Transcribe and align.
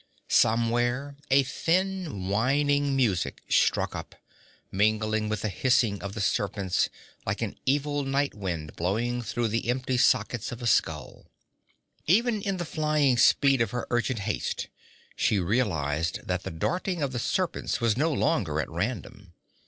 Somewhere 0.29 1.15
a 1.29 1.43
thin 1.43 2.27
whining 2.27 2.95
music 2.95 3.43
struck 3.49 3.95
up, 3.95 4.15
mingling 4.71 5.29
with 5.29 5.43
the 5.43 5.49
hissing 5.49 6.01
of 6.01 6.15
the 6.15 6.21
serpents, 6.21 6.89
like 7.23 7.43
an 7.43 7.55
evil 7.67 8.01
night 8.01 8.33
wind 8.33 8.75
blowing 8.75 9.21
through 9.21 9.49
the 9.49 9.69
empty 9.69 9.97
sockets 9.97 10.51
of 10.51 10.59
a 10.59 10.65
skull. 10.65 11.27
Even 12.07 12.41
in 12.41 12.57
the 12.57 12.65
flying 12.65 13.15
speed 13.15 13.61
of 13.61 13.69
her 13.69 13.85
urgent 13.91 14.21
haste 14.21 14.69
she 15.15 15.37
realized 15.37 16.25
that 16.25 16.41
the 16.41 16.49
darting 16.49 17.03
of 17.03 17.11
the 17.11 17.19
serpents 17.19 17.79
was 17.79 17.95
no 17.95 18.11
longer 18.11 18.59
at 18.59 18.71
random. 18.71 19.35